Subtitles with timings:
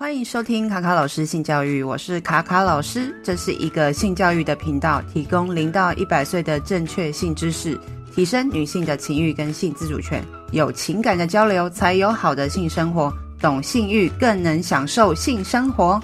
[0.00, 7.78] 欢迎收听卡卡老师性教育，我是卡卡老师，这是一个性教育的频道，提供零到一百岁的正确性知识，
[8.14, 16.00] 提升女性的情欲跟性自主权，有情感的交流才有好的性生活，懂性欲更能享受性生活。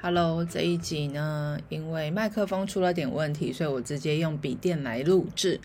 [0.00, 5.60] Hello，这一集呢，因为麦克风出了点问题，所以我直接用笔电来录制。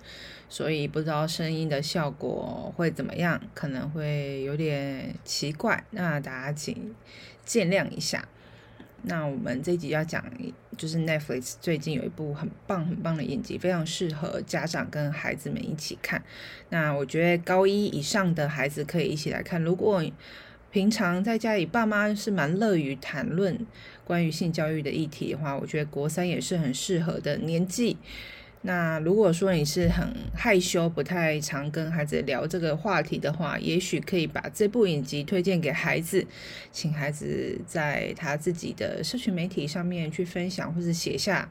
[0.47, 6.95] 所以不知道声音的效果会怎么样，可能会有点奇怪，那大家请
[7.43, 8.27] 见谅一下。
[9.07, 10.25] 那我们这一集要讲，
[10.75, 16.23] 就是 Netflix 最近有一部很棒很棒的影集，非常适合家长跟孩子们一起看。
[16.69, 19.61] 那我觉得高一以上的孩子可以一起来看。
[19.61, 20.03] 如果
[20.71, 23.65] 平常在家里爸妈是蛮乐于谈论
[24.03, 27.97] 关于性教育的议题的话，我觉得国三也是很适合的年纪。
[28.67, 36.25] 那如果说你是很害羞，不太常跟孩子聊这个话题的话，也许可以把这部影集推荐给孩子，
[36.71, 41.47] 请孩子在他自己的社群媒体上面去分享，或是写下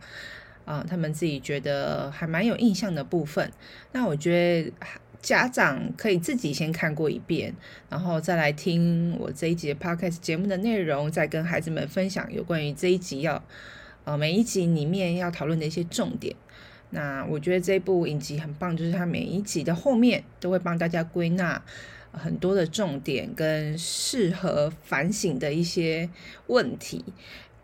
[0.65, 3.49] 啊、他们自己觉得还蛮有印象的部分。
[3.93, 4.73] 那我觉得
[5.23, 7.55] 家长可以自己先看过一遍，
[7.89, 13.41] 然后再来听我这一集的 podcast 节目的内容，再跟孩子们分享有关于这一集要
[14.03, 16.35] 呃每一集里面要讨论的一些重点。
[16.95, 21.61] 那我觉得这部影集很棒，就是它每一集的后面都会帮大家归纳
[22.13, 26.09] 很多的重点跟适合反省的一些
[26.47, 27.05] 问题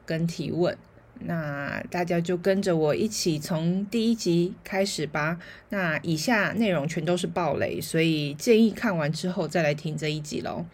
[0.05, 0.77] 跟提问。
[1.21, 5.39] 那大家就跟着我一起从第一集开始吧。
[5.69, 10.67] 那以下内容全都是暴雷，所以建议看完之后再来听这一集喽。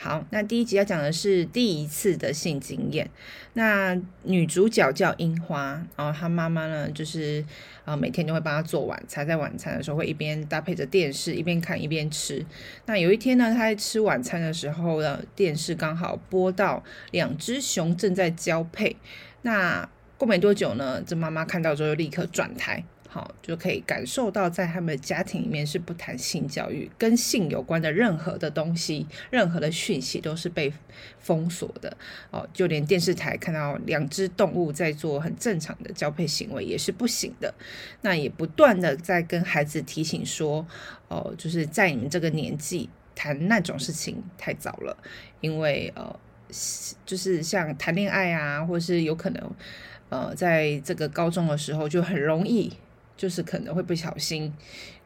[0.00, 3.10] 好，那第一集要讲的是第一次的性经验。
[3.54, 7.44] 那女主角叫樱花，然后她妈妈呢，就是
[7.84, 12.46] 啊每天都会帮她做晚餐，在晚餐的时候会一边搭配着电视，一边看一边吃。
[12.86, 18.96] 那有一天呢，她在吃晚餐的时候呢，电视刚好播到两只熊正在交配。
[19.42, 22.84] 那过没多久呢，这妈妈看到之后就立刻转台。
[23.40, 30.72] 就可以感受到，在他们的家庭里面是不谈性教育，跟性有关的任何的东西，任何的讯息都是被
[31.18, 31.96] 封锁的。
[32.30, 37.54] 哦，就连电视台看到两只动物在做很正常的交配行为也是不行的。
[38.02, 40.66] 那也不断的在跟孩子提醒说，
[41.08, 44.96] 哦，就是在你们这个年纪谈那种事情太早了，
[45.40, 46.18] 因为呃，
[47.06, 49.50] 就是像谈恋爱啊，或是有可能
[50.08, 52.72] 呃，在这个高中的时候就很容易。
[53.18, 54.50] 就是可能会不小心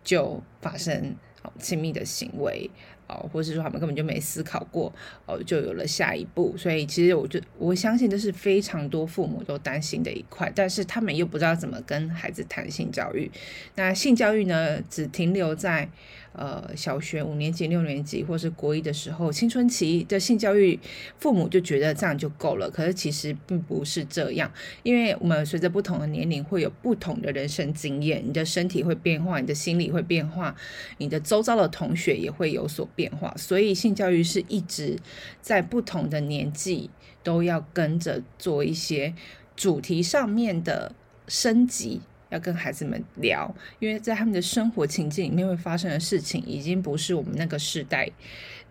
[0.05, 1.17] 就发生
[1.59, 2.71] 亲密的行为
[3.09, 4.93] 哦，或是说他们根本就没思考过
[5.27, 6.55] 哦，就有了下一步。
[6.57, 13.29] 所以其实我就我相信这是非常多父母都担心的一块，但是他们又不知道怎么跟孩子谈性教育。
[13.75, 15.89] 那性教育呢，只停留在。
[16.33, 20.79] 呃，小学五年级、六年级，或是国一的时候，青春期的性教育，
[21.19, 22.71] 父母就觉得这样就够了。
[22.71, 24.51] 可是其实并不是这样，
[24.83, 30.57] 因为我们随着不同的年龄，会有不同的人生经验，你的身体会变化，你的心理会变化，
[30.97, 33.35] 你的周遭的同学也会有所变化。
[33.37, 34.99] 所以性教育是一直
[35.43, 36.89] 在不同的年纪
[37.23, 39.15] 都要跟着做一些
[39.55, 40.95] 主题上面的
[41.29, 42.01] 升级。
[42.33, 48.11] 要跟孩子们聊，因为在他们的生活情境里面会发生的事情，已经不是我们那个时代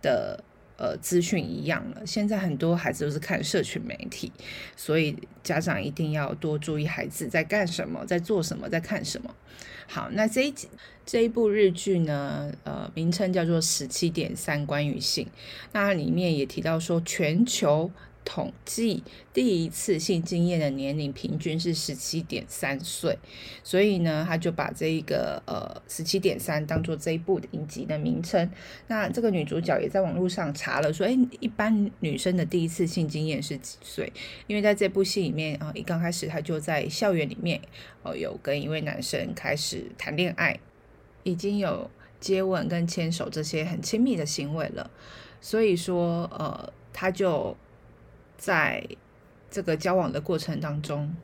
[0.02, 0.44] 的
[0.78, 2.06] 呃资讯一样了。
[2.06, 4.32] 现在很多孩子都是看社群媒体，
[4.76, 9.36] 所以家长一定要多注意孩子在干什么，在做什么，在看什么。
[9.88, 10.68] 好，那这一集
[11.06, 15.26] 这一部日剧呢，呃，名称叫做《十七点三关于性》，
[15.72, 17.92] 那里面也提到说全球。
[18.24, 23.18] 统计第一次性经验的年龄平均是十七点三岁，
[23.64, 28.50] 所以呢，他就把这一个呃十七点三当做这一部影集的名称。
[28.88, 34.14] 那这个女主角也在网络上查了说，哎，一般女生的第一次性经验是几岁？
[34.48, 37.60] 因为在这部戏里面啊，一刚开始她就在校园里面
[38.04, 40.60] 哦，有跟一位男生开始谈恋爱，
[41.24, 41.90] 已经有
[42.20, 44.92] 接吻跟牵手这些很亲密的行为了。
[45.42, 47.58] 所以说，呃，她就。
[48.42, 48.84] 在
[49.52, 51.16] 这个交往的过程当中，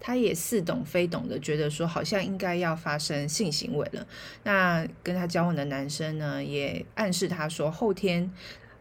[0.00, 4.04] 他也似懂非懂的觉得说，好像应该要发生性行为了。
[4.42, 8.28] 那跟他交往的男生呢，也暗示他说，后天，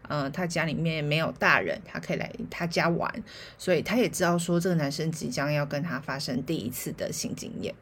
[0.07, 3.24] 呃，他家里面没有大人，他可以来他家玩。
[3.60, 7.75] 所以他也知道说，这个男生即将要跟他发生第一次的性经验。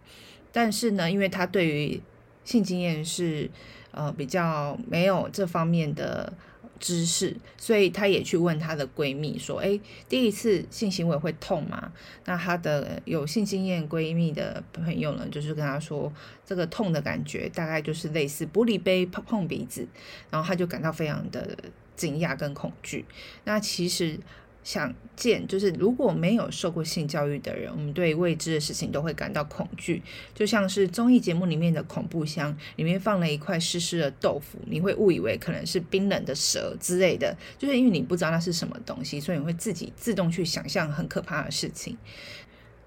[0.52, 2.02] 但是呢，因为他对于
[2.44, 3.50] 性经验是
[3.92, 6.34] 呃比较没有这方面的。
[6.80, 11.92] 知识，所以她也去问她的闺蜜说：“诶，第一次性行为会痛吗？”
[12.26, 16.12] 那她的有性经验闺蜜的朋友呢，就是跟她说，
[16.46, 19.88] 这个痛的感觉大概就是类似玻璃杯碰碰鼻子，
[20.30, 21.58] 然后她就感到非常的
[21.96, 23.06] 惊讶跟恐惧。
[23.44, 24.20] 那其实。
[24.68, 30.04] 想见就是如果没有受过性教育的人，我们对未知的事情都会感到恐惧，
[30.36, 41.98] 就像是综艺节目里面的恐怖箱，里面放了一块湿湿的豆腐，你会误以为可能是冰冷的蛇之类的，就是因为你不知道那是什么东西，所以你会自己自动去想象很可怕的事情。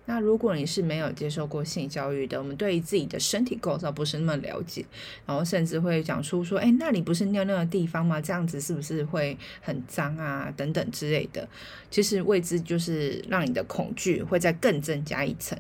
[0.07, 4.85] 那如果你是没有接受过性教育的，我们对于自己的身体构造不是那么了解，
[5.25, 8.21] 然后甚至会讲出说，哎，那里不是尿尿的地方吗？
[8.21, 10.53] 这样子是不是会很脏啊？
[10.57, 11.49] 等等之类的。
[11.91, 15.57] 其实未知就是让你的恐惧会再更增加一层。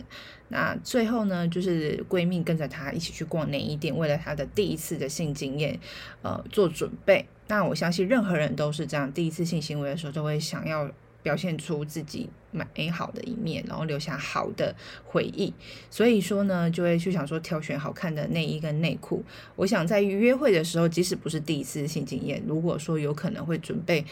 [0.48, 5.78] 那最后呢，就是闺蜜跟着她一起去逛内衣店，为了她的第一次的性经验，
[6.22, 7.25] 呃，做准备。
[7.46, 10.90] 那我相信任何人都是这样，第一次性行为的时候都会想要。
[11.22, 14.75] 表现出自己美好的一面，然后留下好的
[15.05, 15.52] 回忆。
[15.90, 19.22] 所以说呢，就会去想说挑选好看的内衣跟内裤。
[19.56, 24.05] 我想在约会的时候，即使不是第一次性经验，如果说有可能会准备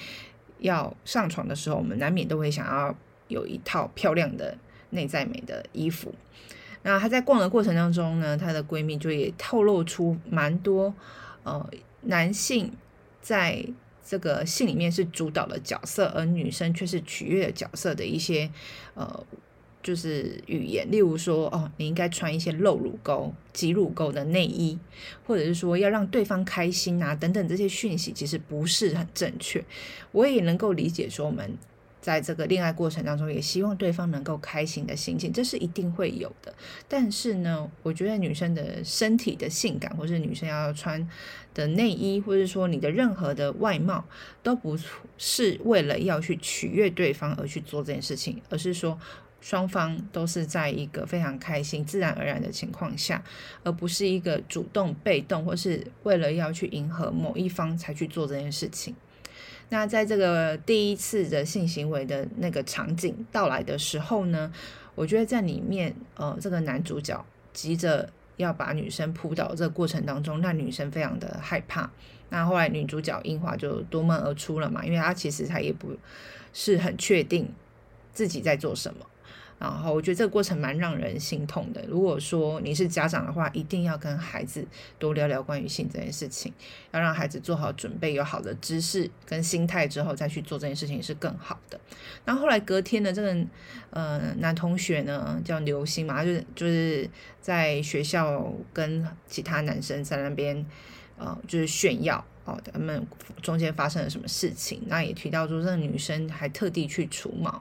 [0.58, 2.94] 要上床的时候，我们难免都会想要
[3.28, 4.56] 有一套漂亮的
[4.90, 6.14] 内在美的衣服。
[6.82, 10.94] 那她在逛的过程当中呢，她的闺蜜就也透露出蛮多
[11.42, 11.68] 呃
[12.02, 12.72] 男性
[13.20, 13.64] 在。
[14.08, 18.50] 这个戏里面是主导的角色，而女生却是取悦的角色的一些
[18.94, 19.26] 呃，
[19.82, 24.78] 就是语言，例如说，哦，你应该穿一些露乳沟、挤乳沟的内衣，
[25.26, 29.62] 或者是说要让对方开心啊，等等这些讯息，其实不是很正确。
[30.12, 31.58] 我也能够理解说我们。
[32.08, 36.50] 在这个恋爱过程当中，也希望对方能够开心的心情，这是一定会有的。
[36.88, 41.06] 但是呢，我觉得女生的身体的性感，或是女生要穿
[41.52, 44.02] 的内衣，或者说你的任何的外貌，
[44.42, 44.74] 都不
[45.18, 48.98] 是为了要去取悦对方而去做这件事情，而是说
[49.42, 53.22] 双方都是在一个非常开心、自然而然的情况下，
[53.62, 58.94] 而不是一个主动、被动，或是为了要去迎合某一方才去做这件事情。
[59.70, 64.52] 那在这个第一次的性行为的那个场景到来的时候呢，
[64.94, 67.22] 我觉得在里面，呃，这个男主角
[67.52, 71.90] 急着要把女生扑倒这个过程当中，让女生非常的害怕。
[72.30, 75.96] 那后来女主角英华就夺门而出了嘛，因为她其实她也不
[76.52, 77.48] 是很确定
[78.12, 79.04] 自己在做什么。
[79.58, 81.84] 然后我觉得这个过程蛮让人心痛的。
[81.88, 84.64] 如果说你是家长的话，一定要跟孩子
[85.00, 86.52] 多聊聊关于性这件事情，
[86.92, 91.80] 要让孩子做好准备，有好的知识跟心态之后再去做这件事情是更好的。
[92.24, 93.36] 然后后来隔天呢，这个
[93.90, 100.64] 呃男同学呢叫刘星嘛，他就是就是在学校跟其他男生在那边
[101.16, 103.04] 呃就是炫耀哦，他们
[103.42, 107.60] 中间发生了什么事情，那也提到说这个女生还特地去除毛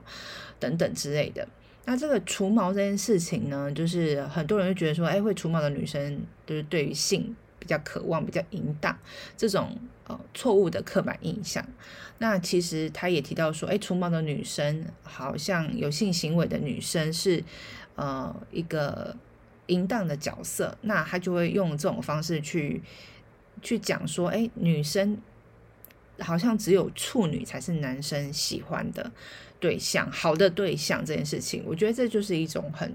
[0.60, 1.48] 等等之类的。
[1.90, 8.94] 那这个除毛这件事情呢，就是很多人会觉得说，哎，会除毛的女生就是对于性比较渴望、比较淫荡，
[9.38, 9.74] 这种
[10.06, 11.66] 呃错误的刻板印象。
[12.18, 17.42] 那其实他也提到说，哎，除毛的女生好像有性行为的女生是
[17.94, 19.16] 呃一个
[19.68, 22.82] 淫荡的角色，那他就会用这种方式去
[23.62, 25.16] 去讲说，哎，女生
[26.18, 29.10] 好像只有处女才是男生喜欢的。
[29.60, 32.94] 对象，好的对象这件事情，我觉得这就是一种很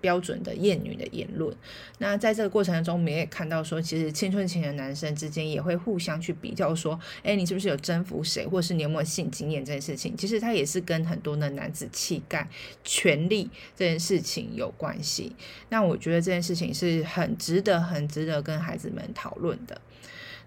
[0.00, 1.54] 标准的厌女的言论。
[1.98, 10.16] 那在这个过程中，我们也看到说，其实青春期的男生之间也会互相去比较，说，哎，你是不是有征服谁，或是你有没有性经验这件事情。
[10.16, 12.48] 其实他也是跟很多的男子气概、
[12.82, 15.36] 权力这件事情有关系。
[15.68, 19.80] 那我觉得这件事情是很值得、很值得跟孩子们讨论的。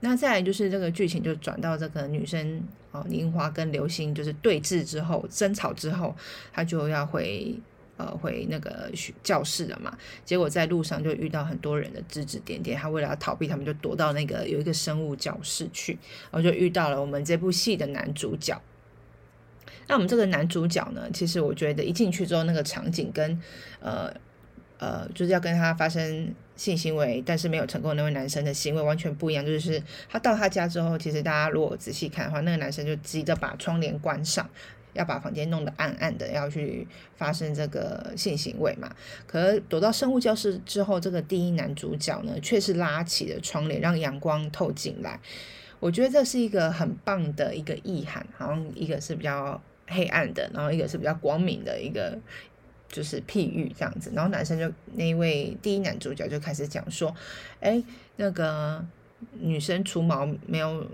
[0.08, 6.16] 那再来就是这个剧情就转到这个女生哦，樱花跟流星就是对峙之后争吵之后，
[6.54, 7.56] 她就要回
[7.98, 8.92] 呃回那个
[9.24, 9.98] 教室了嘛。
[10.24, 15.98] 结果在路上就遇到很多人的指指点点，她为了要逃避，他们就躲到那个有一个生物教室去，
[16.32, 18.62] 然后就遇到了我们这部戏的男主角。
[19.88, 23.42] 那我们这个男主角呢，其实我觉得一进去之后那个场景跟
[23.80, 24.14] 呃。
[24.78, 29.46] 呃，就是要跟他发生性行为，但是没有成功那位男生的行为完全不一样。
[29.46, 34.50] 就是他到他家之后，其实大家如果仔细看的话，那个男生就急着把窗帘关上，
[34.94, 38.90] 要把房间弄得暗暗的，要去发生这个性行为嘛。
[39.28, 45.20] 可躲到生物教室之后，这个第一男主角呢，却是拉起了窗帘，让阳光透进来。
[45.82, 52.18] 我觉得这是一个很棒的一个意涵，好像一个是比较黑暗的，然后一个是比较光明的一个。
[52.96, 57.14] 就是譬喻这样子，然后男生就那位第一男主角就开始讲说，
[57.60, 57.84] 哎，
[58.16, 58.82] 那个
[59.34, 60.90] 女生除毛没有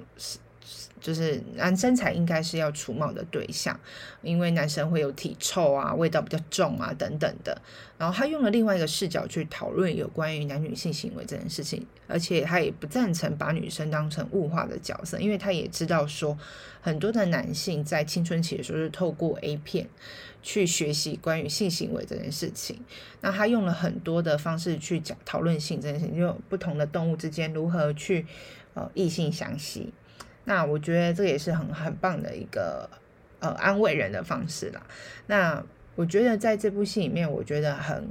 [0.99, 3.79] 就是男生才应该是要除毛的对象，
[4.23, 7.61] 因为男生会有体臭啊，味道比较重啊等等的。
[7.99, 16.35] 然后他用了另外一个视角去讨论有关于男女性行为这件事情，而且他也不赞成把女生当成物化的角色，因为他也知道说
[16.81, 19.87] 很多的男性在青春期的时候是透过 A 片
[20.41, 22.79] 去学习关于性行为这件事情。
[23.21, 28.25] 那他用了很多的方式去讲讨论性这件事情，就不同的动物之间如何去
[28.73, 29.93] 呃异性相吸。
[30.45, 32.89] 那我觉得这也是很很棒的一个
[33.39, 34.81] 呃安慰人的方式啦。
[35.27, 35.63] 那
[35.95, 38.07] 我觉得在这部戏里面，我觉得很、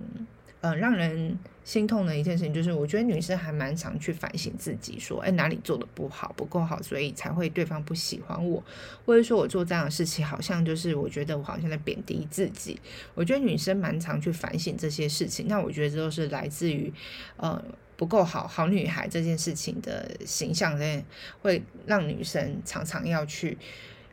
[0.60, 8.62] 呃、让人心痛的一件事情，就是我觉得女生还蛮常去反省自己，说哎哪里做的不好不够好，所以才会对方不喜欢我，
[9.04, 12.78] 或者说我做这样的事情，好像就是我觉得我好像在贬低自己。
[13.14, 16.92] 我觉得女生蛮常去反省这些事情，那我觉得这都是来自于
[17.36, 17.62] 呃。
[17.96, 21.02] 不够好，好女孩这件事情的形象呢，
[21.42, 23.58] 会让女生常常要去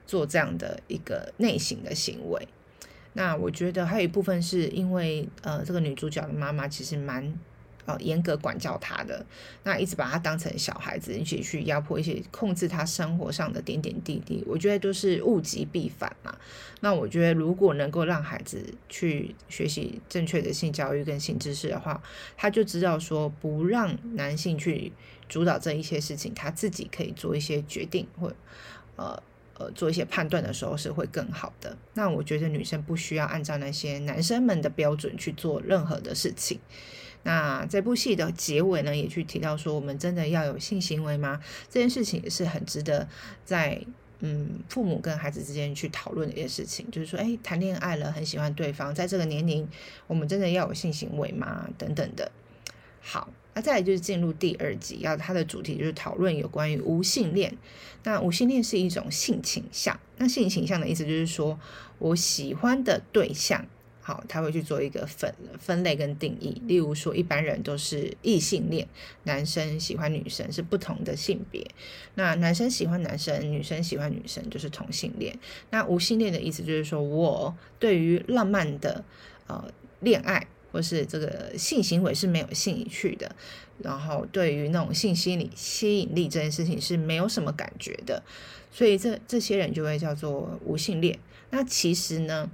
[0.06, 2.46] 做这样的一个内省的行为。
[3.18, 7.34] 那我觉得还有一部分是因为，呃，这个女主角的妈妈其实蛮。
[7.88, 9.26] 呃，严格管教他的，
[9.64, 16.38] 那一直把他当成小孩子，一起去压迫，一起控制他生活上的点点滴滴，我觉得都是物极必反嘛。
[16.82, 22.04] 那我觉得，如果能够让孩子去学习正确的性教育跟性知识的话，
[22.36, 24.92] 他就知道说，不让男性去
[25.30, 28.34] 主导这一些事情，他自己可以做一些决定，或
[28.98, 29.24] 呃
[29.60, 31.78] 呃做一些判断的时候是会更好的。
[31.94, 36.60] 那我觉得女生不需要按照那些男生们的标准去做任何的事情。
[37.24, 41.42] 那这部戏的结尾呢，也去提到说，我们真的要有性行为吗？
[41.70, 43.06] 这件事情也是很值得
[43.44, 43.82] 在
[44.20, 46.90] 嗯父母跟孩子之间去讨论的一件事情。
[46.90, 49.68] 就是说，哎，谈恋爱了，很喜欢对方，在这个年龄，
[50.06, 51.68] 我们真的要有性行为吗？
[51.78, 52.32] 等等的。
[53.02, 57.58] 好，那再来就是进入第二集，要它的主题就是讨论有关于无性恋。
[58.04, 61.60] 那无性恋是一种性倾向，那性倾向的意思就是说
[62.00, 63.66] 我喜欢的对象。
[64.00, 66.62] 好，他会去做一个分分类跟定义。
[66.66, 68.88] 例如说，一般人都是异性恋，
[69.24, 71.70] 男生喜欢女生是不同的性别。
[72.16, 75.38] 那男生喜欢男生，女生喜欢女生就是同性恋。
[75.72, 79.04] 那无性恋的意思就是说，我对于浪漫的
[79.48, 83.36] 呃恋爱或是这个性行为是没有兴趣的，
[83.80, 88.22] 然后对于那种性心理吸引力这件事情是没有什么感觉的。
[88.72, 91.18] 所以这这些人就会叫做无性恋。
[91.50, 92.48] 那其实呢？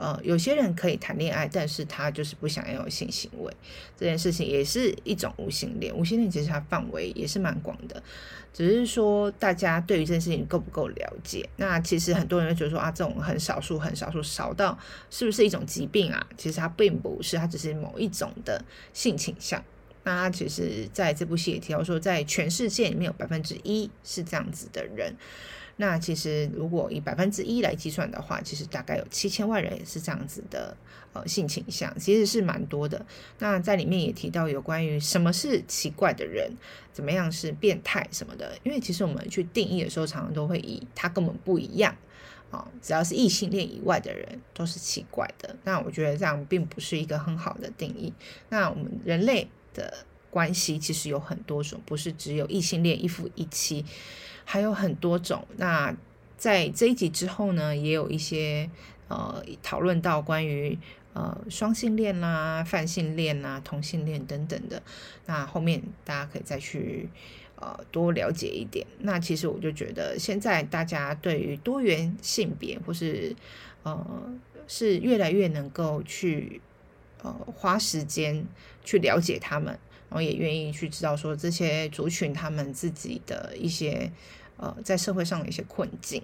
[0.00, 3.52] 呃，有些人可以谈恋爱，但是他就是不想要性行为，
[3.98, 5.94] 这件事情也是一种无性恋。
[5.94, 8.02] 无性恋其实它范围也是蛮广的，
[8.50, 11.46] 只是说大家对于这件事情够不够了解。
[11.56, 14.78] 那其实很多人会觉得说啊，这种很少数、很少数，少到
[15.10, 16.26] 是不是一种疾病啊？
[16.38, 18.64] 其实它并不是，它只是某一种的
[18.94, 19.62] 性倾向。
[20.02, 25.14] 那他其实在这部戏也提到说，在全世界里面有百分之一是这样子的人。
[25.80, 30.76] 那其实，如果以百分之一来计算的话，其实大概有七千万人也是这样子的
[31.14, 33.06] 呃性倾向，其实是蛮多的。
[33.38, 36.52] 那在里面也提到有关于什么是奇怪的人，
[36.92, 38.58] 怎么样是变态什么的。
[38.62, 41.96] 因为其实我们去定义的时候，常常都会以他根本不一样
[42.50, 45.56] 啊，只要是异性恋以外的人都是奇怪的。
[45.64, 48.12] 那我觉得这样并不是一个很好的定义。
[48.50, 53.86] 那我们人类的关系其实有很多种，不是只有异性恋一夫一妻。
[54.50, 55.46] 还有很多种。
[55.58, 55.94] 那
[56.36, 58.68] 在这一集之后呢，也有一些
[59.06, 60.76] 呃讨论到关于
[61.12, 64.82] 呃双性恋啦、泛性恋啦、同性恋等等的。
[65.26, 67.08] 那后面大家可以再去
[67.60, 68.84] 呃多了解一点。
[68.98, 73.36] 那其实我就觉得，现在大家对于多元性别或是
[73.84, 74.04] 呃
[74.66, 76.60] 是越来越能够去
[77.22, 78.44] 呃花时间
[78.84, 79.66] 去了解他们，
[80.08, 84.10] 然后也愿意去知道说这些族群他们自己的一些。
[84.60, 86.22] 呃，在社会上的一些困境。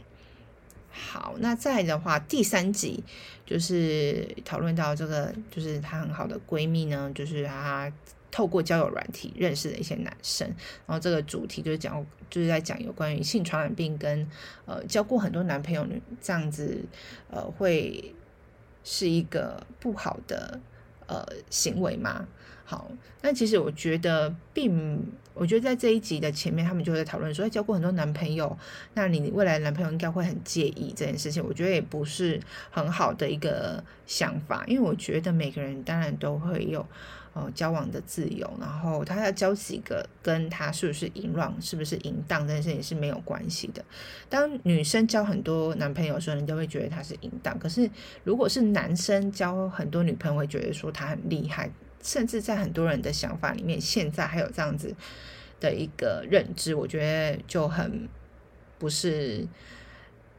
[0.90, 3.02] 好，那再的话，第三集
[3.44, 7.90] 就是讨论到这个，就是她很好的闺蜜呢，就是她
[8.30, 10.46] 透过交友软体认识的一些男生。
[10.86, 14.26] 然后这个主题就是讲，就是在讲有关于性传染病跟
[14.66, 15.86] 呃交过很多男朋友
[16.20, 16.84] 这样子，
[17.30, 18.14] 呃，会
[18.84, 20.60] 是一个不好的
[21.06, 22.26] 呃行为吗？
[22.68, 22.90] 好，
[23.22, 25.00] 那其实我觉得并，
[25.34, 28.58] 我觉得在这一集的前面，他们就会讨论说，交过很多男朋友，
[28.94, 31.40] 那你未来男朋友应该会很介意这件事情。
[31.46, 32.40] 我觉得也不是
[32.72, 36.84] 很好的一个想法，因为我觉得每个人当然都会有
[37.34, 43.84] 呃交往的自由，然后他要交几个，跟他是不是淫乱、是不是淫荡这件事情是没有关系的。
[44.28, 47.88] 当女生交很多男朋友的时候，人家会觉得他是淫荡，可是
[48.24, 51.70] 如果是男生交很多女朋友，会觉得说他很厉害。
[52.06, 54.94] 甚至在很多人的想法里面，现在还有这样子
[55.60, 58.08] 的一个认知，我觉得就很
[58.78, 59.46] 不是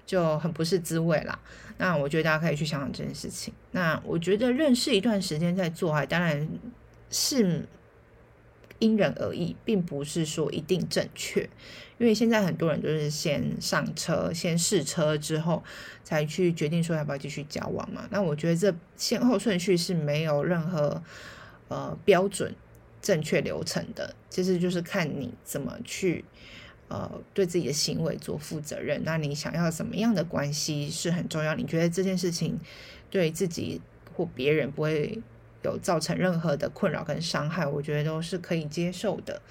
[0.05, 1.37] 就很不是滋味啦。
[1.77, 3.53] 那我觉得大家可以去想想这件事情。
[3.71, 6.47] 那我觉得认识一段时间再做，当然
[7.11, 7.67] 是
[8.79, 11.49] 因人而异，并不是说一定正确。
[11.99, 15.63] 因为现在很多人都是先上车，先试车之后，
[16.03, 18.07] 才去决定说要不要继续交往嘛。
[18.11, 21.01] 那我觉得这先后顺序是没有任何
[21.69, 22.53] 呃标准
[23.01, 26.25] 正确流程的，其实就是看你怎么去
[26.87, 29.01] 呃对自己的行为做负责任。
[29.03, 31.55] 那你想要什么样的关系是很重要？
[31.55, 32.59] 你觉得这件事情
[33.09, 33.81] 对自己
[34.15, 35.21] 或别人不会
[35.63, 39.41] 有造成任何的困扰跟伤害，我觉得都是可以接受的。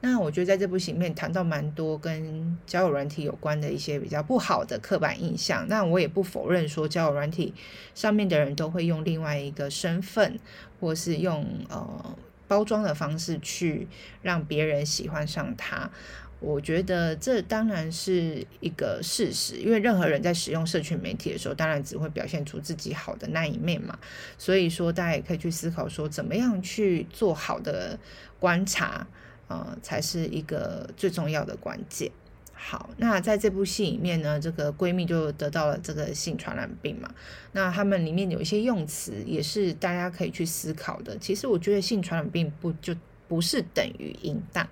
[0.00, 5.66] 那我觉得在这部戏里面谈到蛮多跟交友软体有关的一些比较不好的刻板印象。
[5.66, 7.52] 那我也不否认说交友软体
[7.96, 10.38] 上面的人都会用另外一个身份，
[10.78, 13.88] 或是用呃包装的方式去
[14.22, 15.90] 让别人喜欢上他。
[16.38, 23.98] 我觉得这当然是一个事实，因为任何人在使用社群媒体的时候，当然只会表现出自己好的那一面嘛。
[24.38, 27.98] 所以说，大家也可以去思考说，怎么样去做好的
[28.38, 29.04] 观察。
[29.48, 32.10] 呃，才是一个最重要的关键。
[32.52, 37.08] 好，那在这部戏里面呢，这个闺蜜就得到了这个性传染病嘛。
[37.52, 41.16] 那他们里面有一些用词也是大家可以去思考的。
[41.18, 42.94] 其实我觉得性传染病不就
[43.28, 44.68] 不是等于淫荡，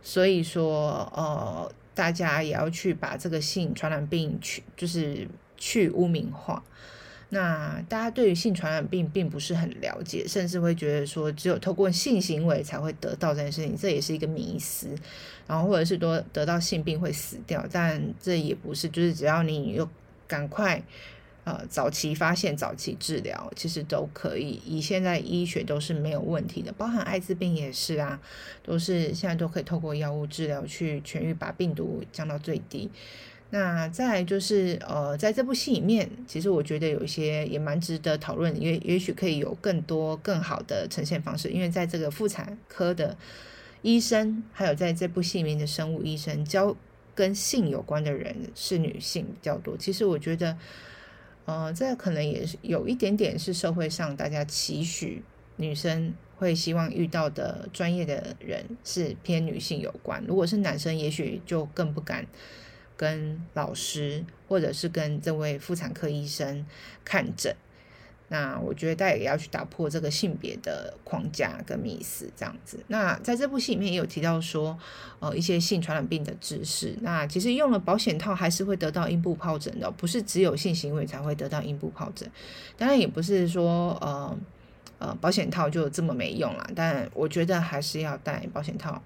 [0.00, 6.62] 所以说呃，大家也要去把这个性传染病去就是去污名化。
[7.30, 14.88] 那大家对于性传染病并不是很了解，甚至会觉得说只有透过性行为才会得到这件事情，这也是一个迷思。
[15.46, 19.86] 然后或者是说得到性病会死掉，但这也不是，就是只要你有
[20.26, 20.82] 赶快
[21.44, 24.60] 呃早期发现、早期治疗，其实都可以。
[24.64, 28.18] 以现在医学都是没有问题的，包含艾滋病也是啊，
[28.62, 32.90] 都是现在都可以透过药物治疗去痊愈，把病毒降到最低。
[33.50, 41.48] 那再就是，呃，在这部戏里面，其实我觉得有一些也蛮值得讨论，也也许可以有更多更好的呈现方式。
[41.48, 43.16] 因为在这个妇产科的
[43.80, 46.76] 医生，还有在这部戏里面的生物医生，教
[47.14, 49.74] 跟性有关的人是女性比较多。
[49.78, 50.54] 其实我觉得，
[51.46, 55.22] 呃，这可能也是有一点点是社会上大家期许
[55.56, 60.22] 女生会希望遇到的专业的人是偏女性有关。
[60.28, 62.26] 如果是男生，也许就更不敢。
[62.98, 66.66] 跟老师，或者是跟这位妇产科医生
[67.04, 67.54] 看诊，
[68.26, 72.80] 那我觉得大家也要去打破这个性别的框架跟迷思，这样子。
[72.88, 74.76] 那在这部戏里面也有提到说，
[75.20, 76.96] 呃，一些性传染病的知识。
[77.00, 82.28] 那其实用了保险套还是会得到阴部疱疹的，不是只有性行为才会得到阴部疱疹。
[82.76, 84.36] 当然也不是说，呃
[84.98, 86.68] 呃，保险套就这么没用啦。
[86.74, 89.00] 但我觉得还是要戴保险套。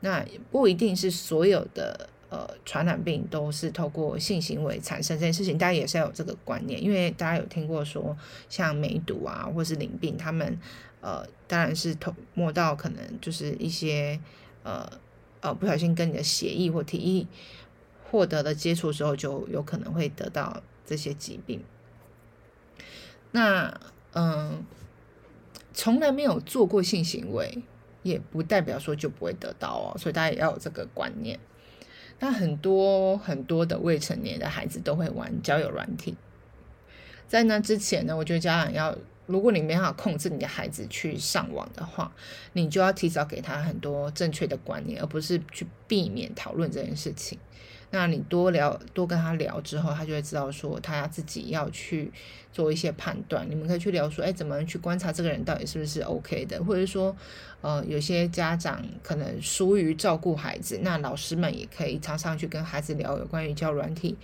[0.00, 2.08] 那不一定是所有的。
[2.34, 8.16] 呃，传染病都是透过性行为产生这件事情，大家也是要有这个观念，因为大家有听过说，
[8.48, 10.58] 像梅毒啊，或是淋病，他们
[11.00, 14.18] 呃，当然是透摸到可能就是一些
[14.64, 14.84] 呃
[15.42, 17.24] 呃不小心跟你的血液或体液
[18.10, 21.62] 获得了接触之后，就有可能会得到这些疾病。
[23.30, 23.80] 那
[24.14, 24.66] 嗯、
[25.72, 27.62] 从来没有做过性行为，
[28.02, 31.38] 也不代表说就不会得到哦，所以大家也要有这个观念。
[32.20, 36.14] 那很多很多的未成年的孩子都会玩交友软体，
[37.28, 38.96] 在那之前呢，我觉得家长要，
[39.26, 42.12] 如果你没办法控制你的孩子去上网的话，
[42.52, 47.38] 你就要提早给他很多正确的观念，而不是去避免讨论这件事情。
[47.94, 52.12] 那你多聊多跟他聊之后，他就会知道说他自己要去
[52.50, 53.48] 做一些判断。
[53.48, 57.14] 你们可以去聊说，哎，怎么去观察这个人到底是不是 OK 的，或者说，
[57.60, 64.18] 呃，有些家长可能疏于照顾孩子，那老师们也可以常常去跟孩子聊有关于交软体，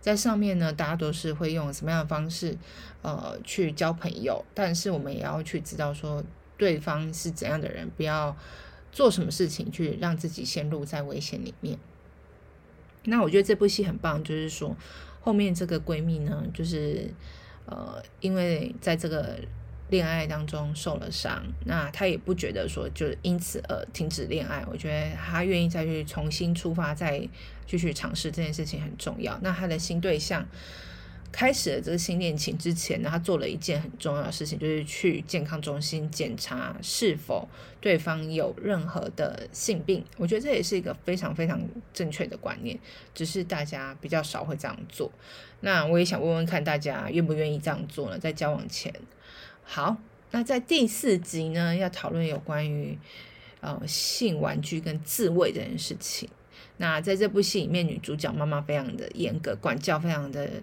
[0.00, 2.56] 在上面呢，大家都是会用什么样的方式，
[3.02, 6.22] 呃，去交朋友，但是我们也要去知道说
[6.56, 8.36] 对方是怎样的人，不要
[8.92, 11.76] 做什么事情去让自己陷入在危险里面。
[13.06, 14.76] 那我觉得这部戏很棒，就是说
[15.20, 17.08] 后面这个闺蜜呢，就是
[17.64, 19.38] 呃，因为在这个
[19.90, 24.64] 恋爱当中受了伤，那她也不觉得说就因此而停止恋爱。
[24.70, 27.28] 我觉得她愿意再去重新出发，再
[27.66, 29.38] 继续尝试这件事情很重要。
[29.42, 30.46] 那她的新对象。
[31.36, 37.46] 开始了这个新恋情之前呢，他做了一件很重要的事情，就是去健康中心检查是否
[37.78, 40.02] 对方有任何的性病。
[40.16, 41.60] 我觉得这也是一个非常非常
[41.92, 42.78] 正确的观念，
[43.14, 45.12] 只是大家比较少会这样做。
[45.60, 48.18] 那我也想问问看大家愿不愿意这样做呢？
[48.18, 48.90] 在交往前。
[49.62, 49.98] 好，
[50.30, 52.98] 那在第四集呢，要讨论有关于
[53.60, 56.26] 呃性玩具跟自慰这件事情。
[56.78, 60.62] 那在这部戏里面，女主角妈妈非常的严格，管教非常的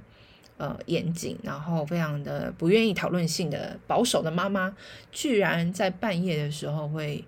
[0.57, 4.75] 呃严谨，然后非常的不愿意讨论性的保守的妈妈，
[5.11, 7.23] 居然在半夜的时候会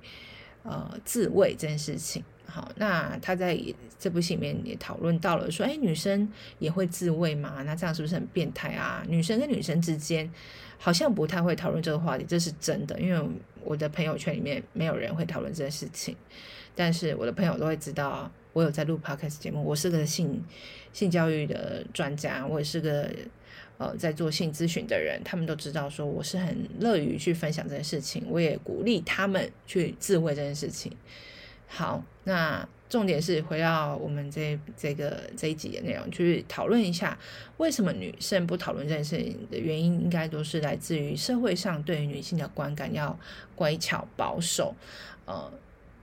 [0.64, 2.24] 呃自慰这件事情。
[2.48, 3.60] 好，那他在
[4.00, 7.64] 这部戏里面也讨论到了，说，哎，女生也会自慰吗？
[7.66, 9.04] 那这样是不是很变态啊？
[9.08, 10.32] 女生跟女生之间
[10.78, 13.30] 好像不太会讨论这个话题，这是真的，因为
[13.64, 16.16] 我的朋友圈里面没有人会讨论这件事情，
[16.76, 20.41] 但是我的朋友都会知道我有在录 podcast 节目，我是个性
[20.94, 23.12] 性教育的专家，我也是个
[23.78, 30.89] 呃在做性咨询的人，他们都知道说我是很乐于去分享这件事情，我也鼓励他们去自慰这件事情。
[31.68, 37.20] 好，那重点是回到我们这这个这一集的内容，就是讨论一下
[37.58, 43.20] 为什么女生不讨论这件事情的原因，应该都是来自于社会上对于女性的观感要
[43.54, 44.74] 乖巧保守。
[45.26, 45.52] 呃，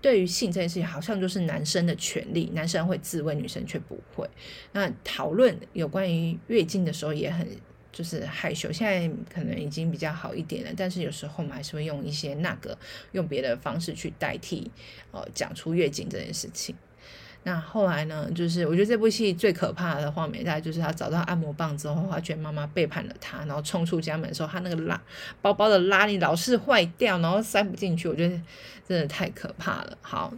[0.03, 4.29] 对于性这件事情，好像就是男生的权利，男生会自慰，女生却不会。
[4.73, 7.49] 那讨论有关于月经的时候，也很。
[7.93, 12.75] 就是害羞，现在可能已经比较好一点了，但是有时候我们还是会用一些那个，
[13.13, 14.71] 用别的方式去代替，
[15.11, 16.75] 呃，讲出月经这件事情。
[17.45, 25.01] 那后来呢，就是我觉得这部戏最可怕的画面，大概就是他找到按摩棒之后，发觉妈妈背叛了他，然后冲出家门的时候，他那个拉
[25.41, 28.41] 包包的拉链老是坏掉，然后塞不进去，我觉得
[28.87, 29.99] 真的太可怕了。
[30.01, 30.33] 好，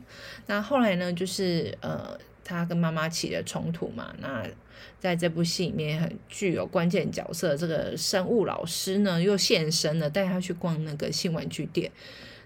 [0.47, 2.19] 那后来呢，就是呃。
[2.47, 4.15] 他跟妈妈起了冲突嘛？
[4.21, 4.47] 那
[5.01, 11.91] 在这部戏里面很具有关键角色，这个生物老师呢又现身了，带他去逛那个性玩具店。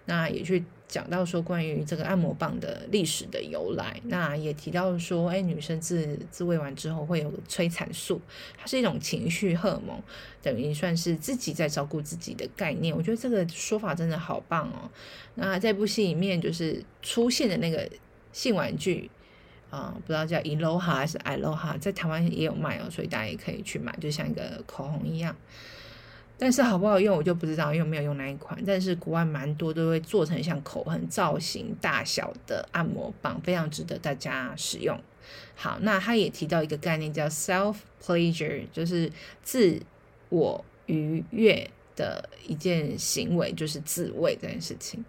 [0.09, 4.01] 那也去讲到说关于这个按摩棒的历史的由来。
[4.05, 8.21] 那也提到说，哎，女生自自慰完之后会有催产素，
[8.57, 10.03] 它是一种情绪荷尔蒙，
[10.43, 12.97] 等于算是自己在照顾自己的概念。
[12.97, 14.91] 我觉得这个说法真的好棒哦。
[15.35, 17.89] 那这部戏里面就是出现的那个
[18.33, 19.11] 性玩具。
[19.71, 25.37] 啊、不知道叫 Eloha 还是 Iloha，在台湾也有卖哦，所以大家也可以去买，就像一个口红一样。
[26.39, 28.57] 但是好不好用我就不知道，因为没有用那一款。
[28.65, 34.99] 但是国外蛮多都会做成像口痕造型大小的按摩棒，非常值得大家使用。
[35.57, 39.11] 好，那他也提到一个概念叫 self pleasure，就是
[39.43, 39.83] 自
[40.29, 45.05] 我愉悦的一件行为，就是自慰这件事情。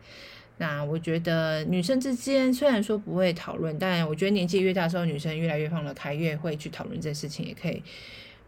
[0.57, 7.81] 那我觉得女生之间虽然说不会讨论，但我觉得年纪越大的时候，女生越来越放得开，越会去讨论这件事情，也可以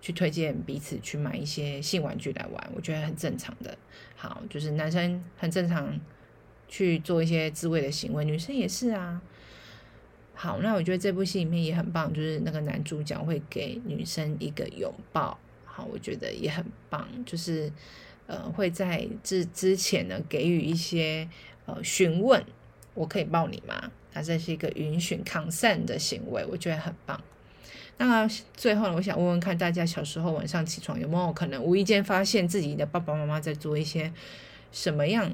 [0.01, 3.77] 去推荐彼此去买一些性玩具来玩，我觉得很正常的。
[4.15, 5.97] 好，就是男生很正常
[6.67, 9.21] 去做一些自慰的行为，女生也是啊。
[10.33, 17.71] 好，那我觉得这部戏里面也很棒，就是那个男主角会给女生一个拥抱，好，我觉得也很棒，就是
[18.27, 21.29] 呃会在这之前呢给予一些。
[21.67, 22.43] 呃，询问
[22.95, 23.91] 我可以抱你吗？
[24.13, 27.21] 那这是一个允许 consent 的行为，我觉得很棒。
[28.05, 34.11] 那最后呢，我想问问看大家，小时候晚上起床有没有可能无意间发现自己的爸爸妈妈在做一些
[34.71, 35.31] 什么样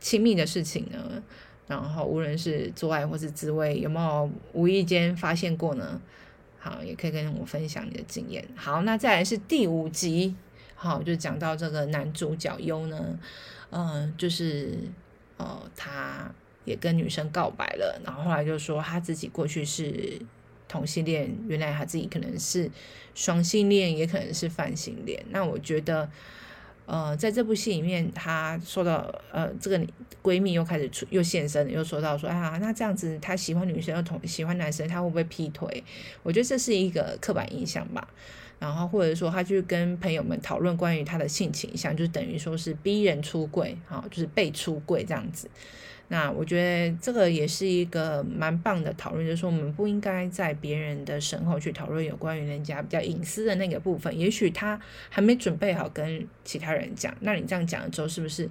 [0.00, 1.22] 亲密的事情呢？
[1.66, 6.00] 然后无论是做爱或是自慰，有没有无意间发现过呢？
[6.58, 8.46] 好，也可以跟我分享你的经验。
[8.56, 10.34] 好，那再来是第五集，
[10.74, 13.18] 好，就讲到这个男主角优呢，
[13.70, 14.78] 嗯、就是。
[15.40, 16.28] 呃，他
[16.64, 20.20] 也跟女生告白了，然后后来就说他自己过去是
[20.68, 22.70] 同性恋，原来他自己可能是
[23.14, 25.20] 双性恋，也可能是泛性恋。
[25.30, 26.08] 那我觉得，
[26.86, 29.80] 呃，在这部戏里面，他说到，呃，这个
[30.22, 35.82] 闺蜜又开始出又现身，又说到说，啊，那这样子他喜欢女生又同喜欢男生，他会不会劈腿？
[36.22, 38.06] 我觉得这是一个刻板印象吧。
[38.58, 45.48] 然后或者说他去跟朋友们讨论关于他的性倾向，就等于说是逼人出柜，哈，就是被出柜这样子。
[46.08, 54.18] 那我觉得这个也是一个蛮棒的讨论，就是说我们不应该在别人的身后去讨论有关于人家比较隐私的那个部分。
[54.18, 58.48] 也许他还没准备好跟其他人讲，那你这样讲了之后，是不是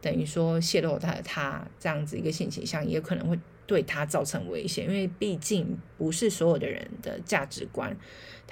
[0.00, 4.86] 等于说泄露他他这样子一个性倾向，也可能会对他造成危险？
[4.86, 7.96] 因为毕竟不是所有的人的价值观。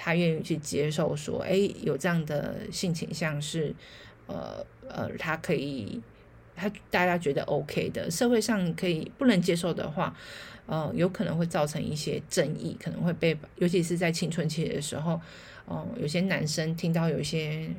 [0.01, 3.75] 他愿意去接受说，哎，有这样的性倾向是，
[4.27, 6.01] 呃呃，他可以，
[6.59, 10.13] 他大家觉得 OK 的，社会上可以不能接受的话，
[10.65, 15.19] 呃，有可能会造成一些争议，可能会被，尤其是在青春期的时候，
[15.65, 17.69] 哦、有些男生听到有些，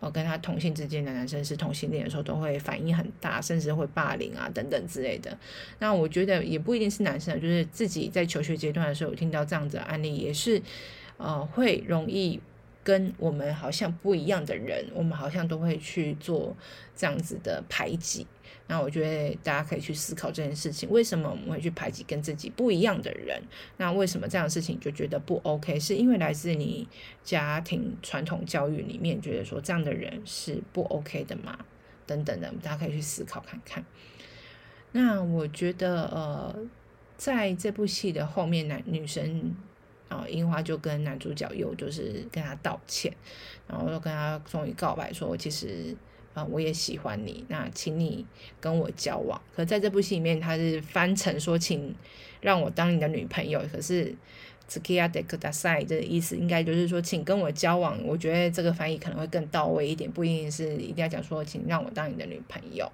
[0.00, 5.36] 呃，跟他同性之间的男生是同性恋的时候，都会反应很大，甚至会霸凌啊等等之类的。
[5.78, 10.60] 那我觉得也不一定是男生，就是自己在求学阶段的时候，听到这样子的案例，也是。
[11.18, 12.40] 呃，会容易
[12.84, 16.56] 跟我们好像不一样的人，我们好像都会去做
[16.96, 18.26] 这样子的排挤。
[18.68, 23.42] 那我觉得大家可以去思考这件事情：为什么我们会去排挤跟自己不一样的人？
[23.76, 25.78] 那为什么这样的事情就觉得不 OK？
[25.78, 26.88] 是因为来自你
[27.22, 31.58] 家庭传统教育里面觉得说这样的人是不 OK 的吗？
[32.06, 33.84] 等等的，大家可以去思考看看。
[34.92, 36.56] 那我觉得，呃，
[37.16, 39.54] 在这部戏的后面，男女生。
[40.11, 43.13] 啊，樱花就跟男主角又就是跟他道歉，
[43.67, 45.95] 然后又跟他终于告白说，其实
[46.33, 48.25] 啊，我也喜欢你，那请你
[48.61, 49.41] 跟我交往。
[49.53, 51.93] 可在这部戏里面，他是翻成说，请
[52.39, 53.61] 让我当你的女朋友。
[53.71, 54.15] 可是“
[54.69, 58.01] つきあってください”的意思应该就是说，请跟我交往。
[58.05, 62.89] 我觉得这个翻译可能会更到位一点，不一定是一定要讲说，请让我当你的女朋友。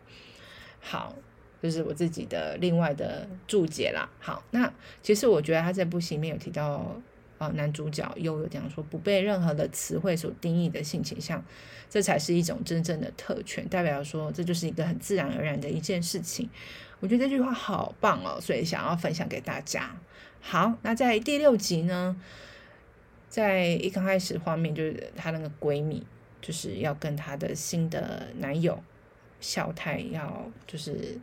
[0.80, 1.16] 好。
[1.61, 4.09] 就是我自己的另外的注解啦。
[4.21, 6.95] 好，那其实我觉得他这部戏里面有提到，
[7.39, 11.45] 呃，男主角又有讲说，不被任何的词汇所定义的性倾向，
[11.91, 16.49] 这才是一种真正的特权，代表说这就是一个很自然而然的一件事情。
[17.01, 19.97] 我觉得这句话好棒哦，所以想要分享给大家。
[20.41, 22.21] 好，那在第六集呢，
[23.29, 26.07] 在一刚开始画面就是她那个闺蜜，
[26.41, 28.81] 就是要跟她的新的男友
[29.41, 31.19] 孝太要就是。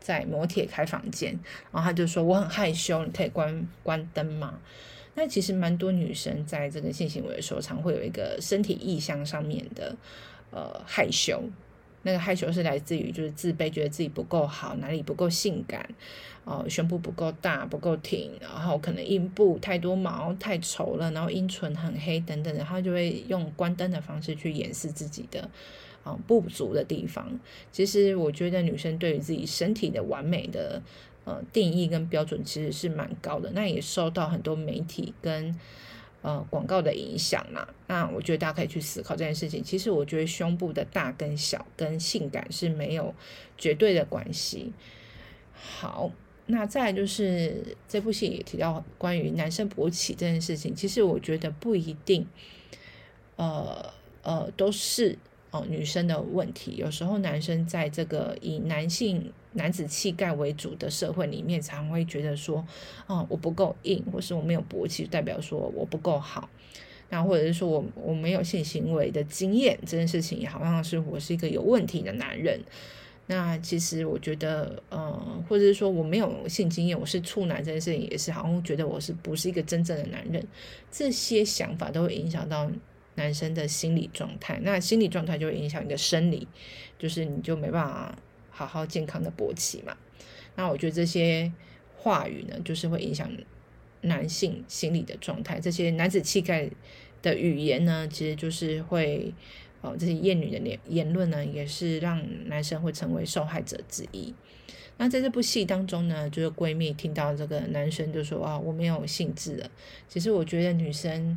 [0.00, 1.38] 在摩铁开房间，
[1.72, 4.58] 然后他就说我很害羞，你可以关关灯吗？
[5.14, 9.96] 那其实蛮多女生在这个性行为的时候，常会有一个身体意向上面的
[10.52, 11.42] 呃害羞，
[12.02, 15.88] 那个害羞是来自于就是自卑，觉得自己不够好，哪里不够性感，
[16.44, 25.50] 哦、胸部不够大，不够挺，然后可能阴部太多毛太稠了，然后阴唇很黑等等，然后就会用关灯的方式去掩饰自己的。
[26.26, 27.38] 不足的地方，
[27.72, 30.80] 其实我觉得女生对于自己身体的完美的
[31.24, 35.58] 呃定义跟标准其实是蛮高的，那也受到很多媒体跟
[36.22, 37.68] 呃广告的影响啦。
[37.86, 39.62] 那我觉得大家可以去思考这件事情。
[39.62, 43.14] 其实我觉得胸部的大跟小跟性感是没有
[43.56, 44.72] 绝对的关系。
[45.52, 46.10] 好，
[46.46, 52.26] 那再就是这部戏也提到关于男生勃起这件事情，其实我觉得不一定，
[53.36, 53.92] 呃
[54.22, 55.18] 呃都是。
[55.50, 62.62] 哦，女生的问题，有时候男生在这个以男性男子气概为主的社会里面，常会觉得说，
[63.06, 66.50] 哦，我不够硬，或是我没有勃起，代表说我不够好，
[67.08, 72.60] 那或者是说我我没有性行为的经验，这件事情也好像是我是一个有问题的男人。
[73.26, 80.46] 那其实我觉得，呃，或者是说我没有性经验，我是处男，这件事情也是好像觉得我是不是一个真正的男人，
[80.90, 82.70] 这些想法都会影响到。
[83.18, 86.46] 男生的心理状态，那心理状态就会影响你的生理，
[86.96, 88.16] 就是你就没办法
[88.50, 89.96] 好好健康的勃起嘛。
[90.54, 91.52] 那我觉得这些
[91.96, 93.28] 话语呢，就是会影响
[94.02, 95.58] 男性心理的状态。
[95.58, 96.70] 这些男子气概
[97.20, 99.34] 的语言呢，其实就是会，
[99.80, 104.32] 哦，这些厌女的言言论呢，也是让男生会成为受害者之一。
[104.96, 109.68] 那在这部戏当中呢，就是闺蜜听到这个男生就说啊，我没有兴致了。
[110.08, 111.36] 其实我觉得女生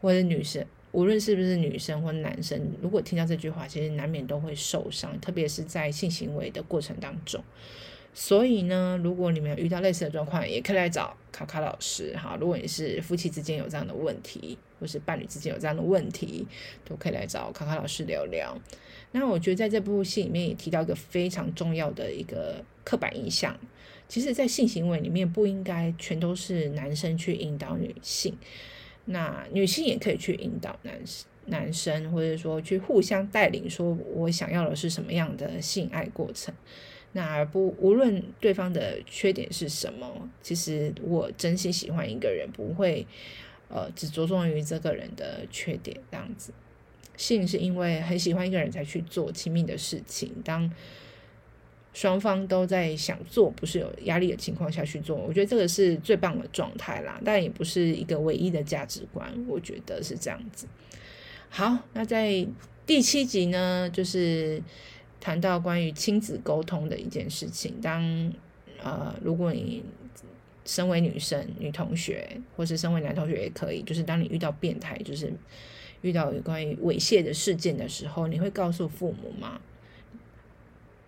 [0.00, 0.66] 或者女生。
[0.92, 7.42] 无论是不是女生或男生，如果听到这句话，其实难免都会受伤，特别是在性行为的过程当中。
[8.12, 12.36] 所以呢，如果你们遇到类似的状况，也可以来找卡卡老师哈。
[12.40, 16.44] 如果你是夫妻之间有这样的问题，或是伴侣之间有这样的问题，
[16.84, 18.58] 都可以来找卡卡老师聊聊。
[19.12, 23.56] 那我觉得在这部戏里面也提到一个非常重要的一个刻板印象，
[24.08, 28.36] 其实，在性行为里面不应该全都是男生去引导女性。
[29.12, 30.94] 那女性也可以去引导男
[31.46, 36.54] 男生，或者说去互相带领，说我想要的是什么样的性爱过程。
[37.12, 43.06] 那不无论对方的缺点是什么，其实我真心喜欢一个人，不会
[43.68, 46.52] 呃只着重于这个人的缺点这样子。
[47.16, 50.72] 性是因为很喜欢一个人才去做亲密的事情，当。
[51.92, 57.20] 双方都在想做，不是有压力的情况下去做，我觉得这个是最棒的状态啦。
[57.24, 60.66] 但也不是一个唯一的价值观，我觉得是这样子。
[61.48, 62.46] 好，那在
[62.86, 64.62] 第七集呢，就是
[65.20, 67.74] 谈到关于亲子沟通的一件事情。
[67.82, 68.32] 当
[68.82, 69.82] 呃，如果你
[70.64, 75.32] 身为女生、女同学，或是身为男同学也可以，就是当你遇到变态，就是
[76.02, 79.60] 遇到有关于猥亵的事件的时候，你会告诉父母吗？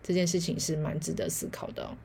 [0.03, 1.97] 这件事情是蛮值得思考的哦。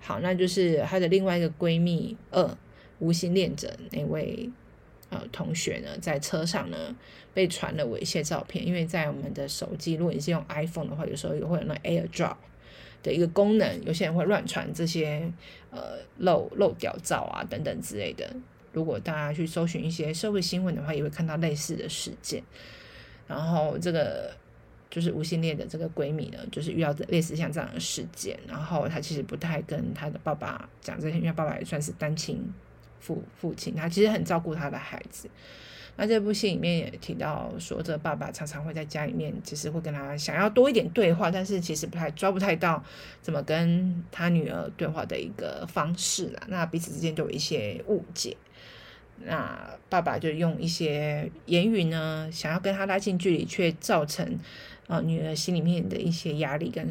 [0.00, 2.56] 好，那就是她的另外一个闺蜜二
[2.98, 4.48] 无心恋者那位
[5.10, 6.94] 呃同学呢，在车上呢
[7.34, 8.66] 被传了猥亵照片。
[8.66, 12.36] 因为在我们的手机，如果你是用 iPhone 的话，有时候也会有那 AirDrop
[13.02, 15.30] 的一个功能，有些人会乱传这些
[15.70, 18.34] 呃漏漏屌照啊等等之类的。
[18.72, 22.42] 如果大家去搜寻一些社会新闻的话，也会看到类似的事件。
[23.26, 24.36] 然后这个
[24.90, 32.42] 就是无性恋的这个闺蜜呢，就是遇到类似像这样的事件，然后她其实不太跟她的爸爸讲这些，因为爸爸也算是单亲
[32.98, 35.28] 父父亲，他其实很照顾他的孩子。
[35.98, 42.82] 那这部戏里面也提到说，这爸爸常常会在家里面，其实会跟他想要多一点对话，但是其实不太抓不太到
[43.22, 46.42] 怎么跟他女儿对话的一个方式啦。
[46.48, 48.36] 那彼此之间都有一些误解。
[49.24, 54.38] 那爸爸就用一些言语呢，想要跟他拉近距离，却造成
[54.86, 56.88] 呃女儿心里面的一些压力跟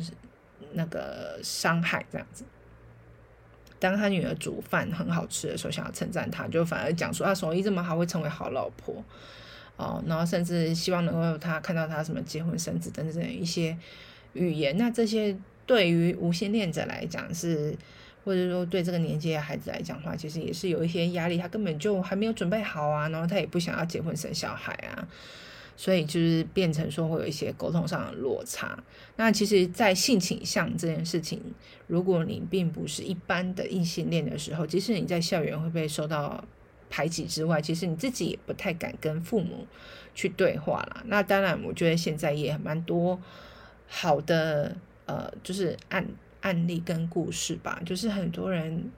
[0.74, 2.44] 那个伤害，这样子。
[3.78, 9.04] 当他女儿煮饭很好吃的时候，想要称赞她，就反而讲说她手艺这么好，会成为好老婆
[9.76, 10.04] 哦。
[10.08, 13.78] 然后甚至希望能够他看到他什么结婚生子等等一些
[14.34, 14.76] 语言。
[14.78, 17.78] 那这些对于无性恋者来讲是，
[18.24, 21.38] 或者说对这个年纪的孩子来讲的话，其实也是有一些压力。
[21.38, 25.08] 他根本就还没有准备好啊，然后他也不想要结婚生小孩啊。
[25.78, 28.82] 所以就是变成说会有一些沟通上的落差。
[29.18, 31.42] 那其实，在性倾向这件事情，
[31.88, 36.44] 如果你并不是一般的异性恋的时候，即使你在校园会被受到
[36.90, 39.68] 排挤之外，其实你自己也不太敢跟父母
[40.14, 41.04] 去对话啦。
[41.08, 43.20] 那当然，我觉得现在也蛮多
[43.88, 46.08] 好的呃，就是案
[46.42, 48.92] 案例跟故事吧，就是很多人。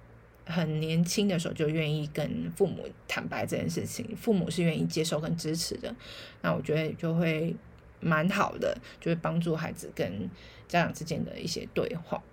[0.48, 5.94] 很年轻的时候就愿意跟父母坦白这件事情，父母是愿意接受跟支持的，
[6.42, 7.56] 那我觉得就会
[8.00, 10.30] 蛮好的，就会帮助孩子跟
[10.68, 12.24] 家长之间的一些对话。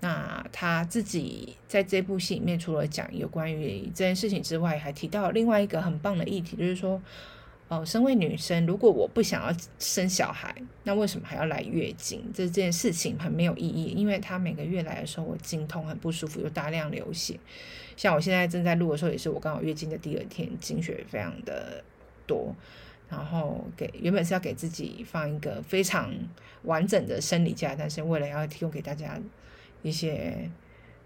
[0.00, 7.02] 那他自己在这部戏里面，除了讲有关于这件事情之外，还提到另外一个很棒的议题，就是说。
[7.70, 10.52] 哦，身为女生，如果我不想要生小孩，
[10.82, 12.20] 那为什么还要来月经？
[12.34, 17.38] 这件事情很没有意义，因为她每个月来的时候，我经痛很不舒服，又大量流血。
[17.96, 21.84] 像我现在正在录的时候，也是我刚好月经的第二天，经血非常的
[22.26, 22.52] 多。
[23.08, 26.12] 然后给原本是要给自己放一个非常
[26.64, 29.16] 完整的生理假，但是为了要提供给大家
[29.82, 30.50] 一些。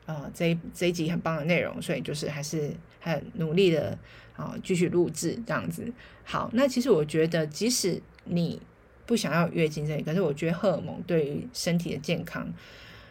[0.07, 3.99] 啊、这一这一集很棒的内容，所以就是还是很努力的
[4.37, 5.93] 啊，继续录制这样子。
[6.25, 8.61] 好，那其实我觉得，即使你
[9.07, 12.47] 不想要月经这里，可是我觉得荷尔蒙对于身体的健康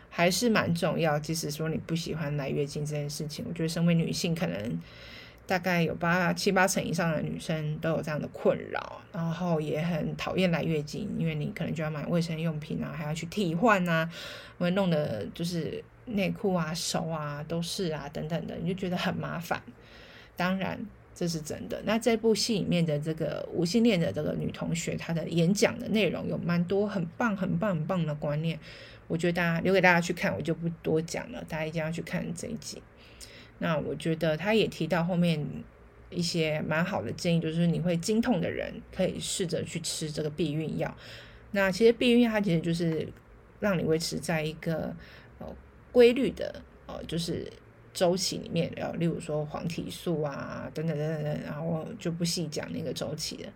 [0.10, 1.20] 还是蛮重要。
[1.20, 4.82] 即使说你不喜欢来月经这件事情，我觉得身为女性，可能
[5.46, 14.10] 大概有八七八成以上的女生都有这样的困扰，然后也很讨厌来月经，因为你可能就要买卫生用品啊，还要去替换啊，
[14.58, 15.84] 会弄得就是。
[16.06, 19.64] 内裤啊、手啊都是啊，等等的，你就觉得很麻烦。
[20.36, 20.78] 当然，
[21.16, 21.82] 这是真的。
[21.86, 28.60] 那这部戏里面的这个无性恋的这个女同学，她的演讲的内容有蛮多很棒、很棒、很棒的观念，
[29.08, 32.82] 我觉得大家留给大家去看，我就不多讲了，大家一定要去看这一集。
[33.60, 35.46] 那我觉得她也提到后面
[36.10, 40.96] 一些蛮好的建议，就是你会经痛的人可以试着去吃这个避孕药。
[41.52, 43.08] 那其实避孕药它其实就是
[43.60, 44.96] 让你维持在一个
[45.40, 45.48] 呃
[45.92, 47.48] 规律的哦，就是
[47.94, 53.50] 周期里面，然后例如说黄体素啊，等等等等等，然后就不细讲那个周期了，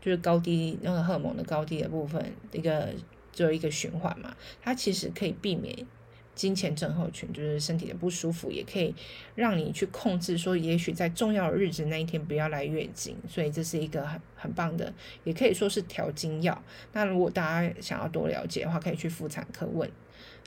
[0.00, 2.88] 就是高低那个荷尔蒙的高低的部分，一个
[3.32, 5.86] 做一个循环嘛，它其实可以避免
[6.34, 8.92] 经前症候群，就是身体的不舒服，也可以
[9.36, 16.60] 让你去控制说，也许在重要的日子那一天不要来月经，所以这是一个很很棒的，也可以说是调经药。
[16.92, 19.88] 那如果大家想要多了解的话，可以去妇产科问。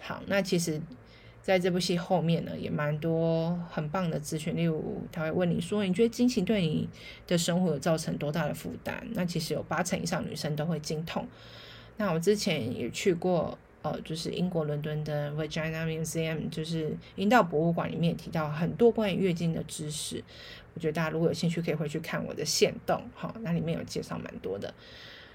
[0.01, 0.81] 好，那其实。
[1.49, 6.87] 在这部戏后面呢，也蛮多很棒的资讯，例如他会问你说，你觉得经期对你
[7.25, 9.03] 的生活造成多大的负担？
[9.13, 11.27] 那其实有八成以上女生都会经痛。
[11.97, 20.23] 那我之前也去过，呃，就是英国伦敦的 Vagina Museum，就是阴道博物馆里面也提到很多关于月经的知识。
[20.75, 24.71] 我觉得大家如果有兴趣，可以回去看我的线动，哈，那里面有介绍蛮多的。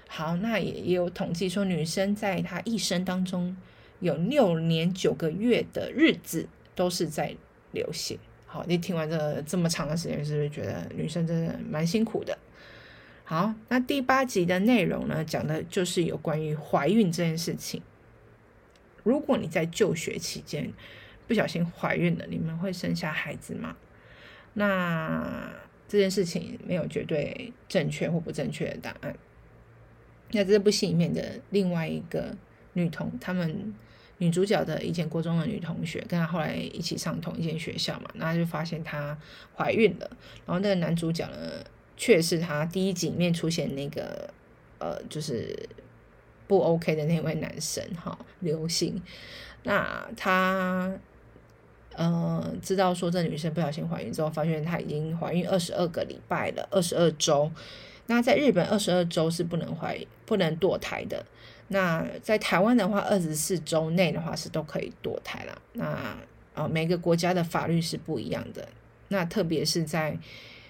[0.07, 3.57] 好，那也也有统计说，女生在她一生当中。
[4.05, 7.35] 有六年九个月的日子都是在
[7.71, 8.19] 流血。
[8.45, 12.37] 好，你听完这这么长的时间，是不是觉得女生真的蛮辛苦的？
[13.23, 17.81] 好，那第八集的内容呢，讲的就是有关于怀孕这件事情。
[19.01, 20.71] 如果你在就学期间
[21.27, 23.75] 不小心怀孕了，你们会生下孩子吗？
[24.53, 25.51] 那
[25.87, 29.17] 这件事情没有绝对正确或不正确的答案。
[30.29, 32.37] 那这部戏里面的另外一个
[32.73, 33.73] 女童，她们。
[34.19, 39.17] 女主角的以前国中的女同学，跟她后来一起上同一间学校嘛，那就发现她
[39.55, 40.09] 怀孕了。
[40.45, 41.63] 然后那个男主角呢，
[41.97, 44.29] 却是她第一集里面出现那个
[44.79, 45.67] 呃，就是
[46.47, 49.01] 不 OK 的那位男生哈，刘星。
[49.63, 50.93] 那他
[51.95, 57.51] 呃，知道说这女生不小心怀孕之后，发现她已经怀孕二十二个礼拜了，二十二周。
[58.07, 61.25] 那在日本，二十二周是不能怀、不能堕胎的。
[61.67, 65.61] 那在台湾的话，二十四周内的话是都可以堕胎了。
[65.73, 66.17] 那
[66.53, 68.67] 呃，每个国家的法律是不一样的。
[69.09, 70.17] 那特别是在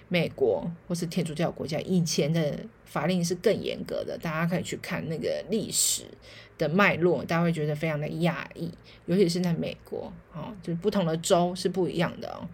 [0.08, 4.18] 美国或是天主教国家，以前的法令是更严格的。
[4.18, 6.04] 大家可以去看那个历史
[6.58, 8.70] 的脉络，大家会觉得非常的讶异，
[9.06, 12.48] 尤其是在美国，哦，就是不同的州是不一样的哦。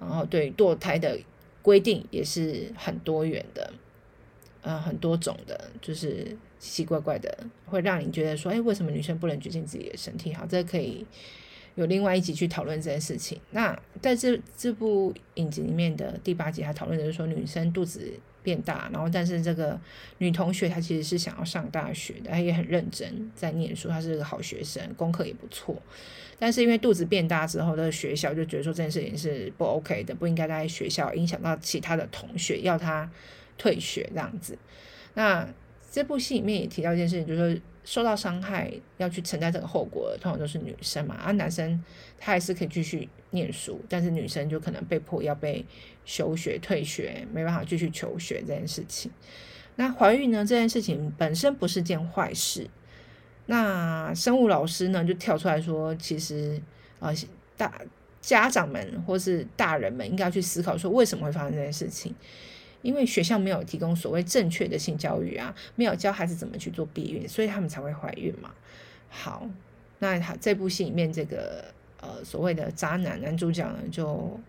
[0.00, 1.18] 然后对堕胎的
[1.60, 3.72] 规定也是很多元的，
[4.62, 6.24] 呃，很多种的，就是
[6.58, 10.32] 奇奇怪怪的，会让你觉得说，哎，为什么女生不能决定自己的身体？
[10.32, 11.06] 好，这可以。
[11.74, 13.40] 有另外一集去讨论这件事情。
[13.52, 19.80] 那在这这部影集里面的第八集，他讨论的是说女生肚子变大，然后但是这个
[20.18, 25.80] 女同学她其实是想要上大学的，她也很认真在念书，她是个好学生，功课也不错。
[26.36, 33.08] 但是因为肚子变大之后，的学校就觉得说这件事情是不 OK 的，不应该在学校影响到其他的同学，要她
[33.58, 34.56] 退学这样子。
[35.12, 35.46] 那
[35.90, 37.60] 这部戏里面也提到一件事情，就是说。
[37.84, 41.82] 受到伤害要去承担这个后果的，通常都是女生嘛，啊、男生
[42.18, 45.64] 他还是可以继续念书，但是女生就可能被迫要被
[46.04, 49.10] 休学、退学，没办法继续求学这件事情。
[49.76, 50.44] 那怀孕呢？
[50.44, 52.68] 这件事情本身不是件坏事。
[53.46, 56.60] 那生物老师呢就跳出来说，其实
[57.00, 57.10] 啊、
[57.56, 57.72] 大
[58.20, 62.14] 家长们或是大人们应该要去思考说，为什么会发生这件事情。
[62.82, 68.50] 因为学校没有提供所谓正确的性教育啊，没有教孩子怎么去做避孕，所以他们才会怀孕嘛。
[69.08, 69.48] 好，
[69.98, 71.64] 那他这部戏里面这个
[72.00, 74.40] 呃所谓的渣男男主角呢，就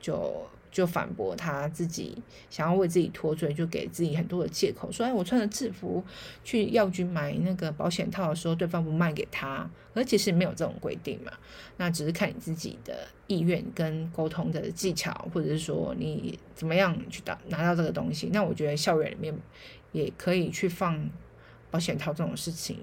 [0.00, 0.46] 就。
[0.72, 6.02] 就反驳他自己想要为自己脱罪，就给自己很多的借口，说：“哎，我穿着制服
[6.42, 11.30] 去药局买那个保险套的时候，对方不卖给他，而其实没有这种规定嘛。
[11.76, 18.30] 那只是看你自己的意愿跟沟通的技巧，或者是说你怎么样去拿拿到这个东西。
[18.32, 19.34] 那我觉得校园里面
[19.92, 21.06] 也可以去放
[21.70, 22.78] 保险套这种事情，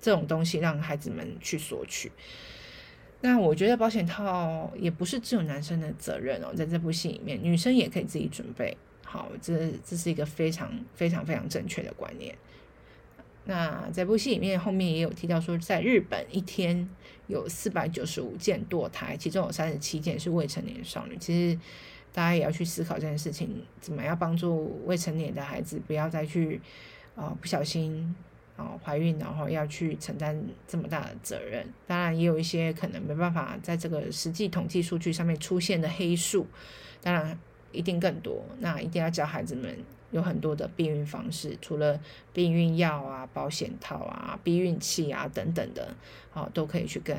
[0.00, 2.10] 这种东西让孩子们去索取。”
[3.22, 12.34] 那我觉得保险套也不是只有男生的责任哦，在这部戏里面，女生也可以自己准备好，这这是一个非常非常非常正确的观念。
[13.44, 16.88] 那这部戏里面后面也有提到说，在日本一天
[17.26, 21.16] 有四百九十五件堕胎，其中有三十七件是未成年少女。
[21.18, 21.58] 其实
[22.12, 26.60] 大家也要去思考这件事情，怎么样帮助未成年的孩子不要再去
[27.16, 28.14] 啊、不小心。
[28.60, 30.38] 哦，怀孕然后要去承担
[30.68, 36.46] 这么大的责任，当然也有一些可能没办法在这个实际统计数据上面出现的黑数，
[37.00, 37.38] 当然
[37.72, 38.44] 一定更多。
[38.58, 39.74] 那一定要教孩子们
[40.10, 41.98] 有很多的避孕方式，除了
[42.34, 45.96] 避孕药啊、保险套啊、避孕器啊等等的，
[46.34, 47.16] 哦，都可以去跟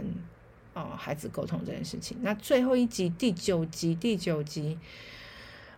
[0.75, 2.15] 哦孩子沟通这件事情。
[2.21, 4.77] 那最后一集第九集，第九集，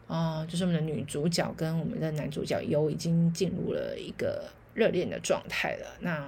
[0.08, 4.52] 啊、哦，就是我们的女主角跟我们的男主角优已经进入了一个。
[4.74, 5.88] 热恋的状态了。
[6.00, 6.28] 那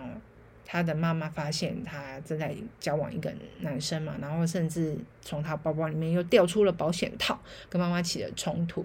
[0.66, 7.40] 他的妈妈发现他正在交往一个男生嘛，然后甚至从他包包里面又掉出了保险套，
[7.70, 8.84] 跟妈妈起了冲突。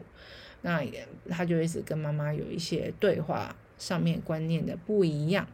[0.63, 5.47] 那也他就一直跟妈妈有一些对话上面观念的不一样。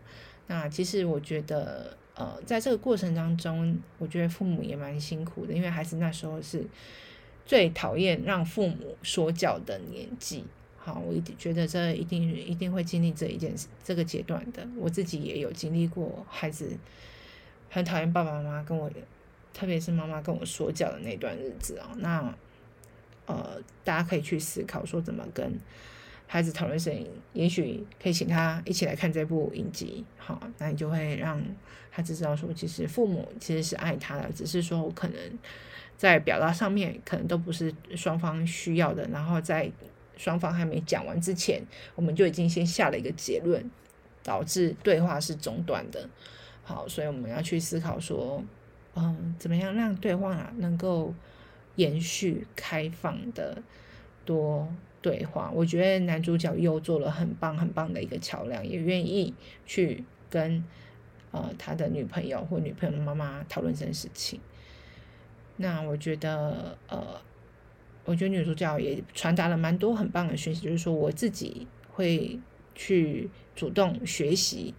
[0.48, 6.64] 那其实我觉得，呃，在这个过程当中，我觉得父母也蛮辛苦的，因为孩子那时候是
[7.44, 10.44] 最讨厌让父母说教的年纪。
[10.86, 14.64] 好，我一定觉得这一定一定会经历这一件事这个阶段的。
[14.76, 16.78] 我自己也有经历过，孩子
[17.68, 18.88] 很讨厌爸爸妈妈跟我，
[19.52, 21.90] 特别是妈妈跟我说教的那段日子啊。
[21.96, 22.32] 那
[23.26, 25.58] 呃，大家可以去思考说怎么跟
[26.28, 30.04] 孩子讨论事情，也许可以请他一起来看这部影集。
[30.16, 31.42] 好，那你就会让
[31.90, 35.18] 孩子知道说，其实父母其实是爱他的，只是说我可能
[35.96, 39.68] 在表达上面可能都不是双方需要的，然后在。
[40.16, 41.62] 双方还没讲完之前，
[41.94, 43.70] 我们就已经先下了一个结论，
[44.22, 46.08] 导致对话是中断的。
[46.64, 48.42] 好，所以我们要去思考说，
[48.94, 51.14] 嗯，怎么样让对话啊能够
[51.76, 53.62] 延续、开放的
[54.24, 54.66] 多
[55.02, 55.50] 对话？
[55.54, 59.34] 我觉得男主角又做了很棒、很棒的一个桥梁，也愿意
[59.66, 60.64] 去跟
[61.30, 64.40] 呃他的女朋友或女朋友的妈妈讨论这件事情。
[65.58, 67.20] 那我觉得呃。
[68.06, 72.38] 我觉得女主角也传达了蛮多很棒的讯息，就是说我自己会
[72.74, 74.72] 去主动学习，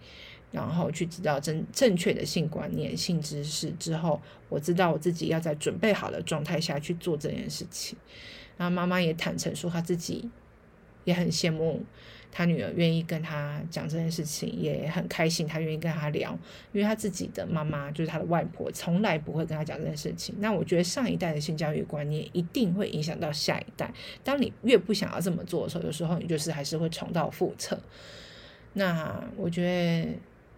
[0.50, 7.96] 然后去知道正正确的性观念、性知识之后，我知道我自己要在准备好的状态下去做这件事情。
[8.56, 10.28] 然后妈妈也坦诚说，她自己
[11.04, 11.84] 也很羡慕
[12.38, 16.30] 他女儿愿意跟他讲这件事情，也很开心，他愿意跟他聊，
[16.72, 20.32] 因为他自己的妈妈就是他的外婆，从来不会跟他讲这件事情。
[20.38, 23.92] 那我觉得上一代的性教育观念一定会影响到下一代。
[24.22, 27.76] 当你越不想要这么做的时候，有时候你就是还是会重蹈覆辙。
[28.74, 30.08] 那我觉得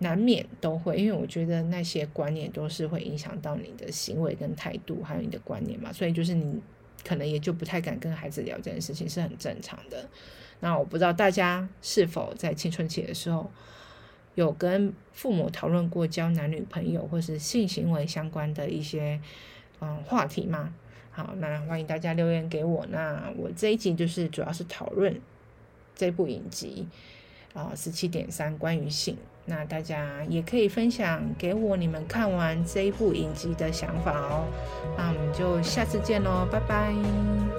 [0.00, 6.60] 难免都会，因为我觉得那些观念都是会影响到你的行为跟态度，还有你的观念嘛，所以就是你
[7.02, 10.06] 可能也就不太敢跟孩子聊这件事情，是很正常的。
[10.61, 13.50] 那我不知道大家是否在青春期的时候
[14.34, 19.20] 有跟父母讨论过交男女朋友或是性行为相关的一些
[19.80, 20.72] 嗯话题吗？
[21.11, 22.86] 好，那欢迎大家留言给我。
[22.90, 25.20] 那我这一集就是主要是讨论
[25.96, 26.86] 这部影集
[27.52, 29.16] 啊，十七点三关于性。
[29.46, 34.44] 那大家也可以分享给我你们看完这一部影集的想法哦。
[34.96, 37.49] 那我们就下次见喽，拜拜。